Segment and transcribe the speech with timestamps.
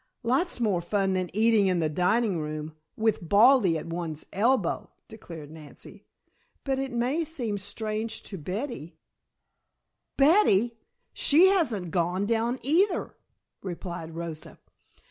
[0.23, 5.51] "Lots more fun than eating in the dining room with Baldy at one's elbow," declared
[5.51, 6.07] Nancy.
[6.63, 8.97] "But it may seem strange to Betty"
[10.17, 10.79] "Betty!
[11.13, 13.15] She hasn't gone down either,"
[13.61, 14.57] replied Rosa.